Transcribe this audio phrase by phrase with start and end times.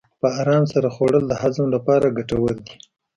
[0.21, 2.73] په ارام سره خوړل د هضم لپاره ګټور دي.